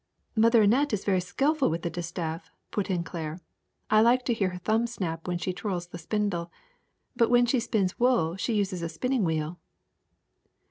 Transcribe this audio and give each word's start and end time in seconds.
''Mother 0.35 0.63
Annette 0.63 0.93
is 0.93 1.05
very 1.05 1.19
skilful 1.21 1.69
with 1.69 1.83
the 1.83 1.91
distaff,'^ 1.91 2.49
put 2.71 2.89
in 2.89 3.03
Claire. 3.03 3.39
''I 3.91 4.01
like 4.01 4.25
to 4.25 4.33
hear 4.33 4.49
her 4.49 4.57
thumb 4.57 4.87
snap 4.87 5.27
when 5.27 5.37
she 5.37 5.53
twirls 5.53 5.85
the 5.89 5.99
spindle. 5.99 6.51
But 7.15 7.29
when 7.29 7.45
she 7.45 7.59
spins 7.59 7.99
wool 7.99 8.35
she 8.35 8.55
uses 8.55 8.81
a 8.81 8.89
spinning 8.89 9.23
wheel." 9.23 9.59